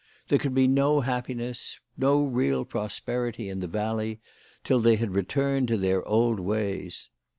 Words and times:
There 0.29 0.39
could 0.39 0.55
be 0.55 0.67
no 0.67 1.01
happiness, 1.01 1.79
no 1.95 2.25
real 2.25 2.65
prosperity 2.65 3.49
in 3.49 3.59
the 3.59 3.67
valley, 3.67 4.19
till 4.63 4.79
they 4.79 4.95
had 4.95 5.11
returned 5.13 5.67
to 5.67 5.77
their 5.77 6.03
old 6.07 6.39
ways. 6.39 7.09